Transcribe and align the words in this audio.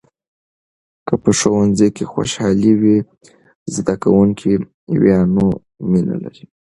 که 1.07 1.13
په 1.23 1.31
ښوونځي 1.39 1.87
کې 1.95 2.05
خوشحالي 2.13 2.73
وي، 2.81 2.97
زده 3.75 3.95
کوونکي 4.03 4.53
د 4.89 4.91
ویناوو 5.01 5.47
مینه 5.91 6.15
لري. 6.23 6.45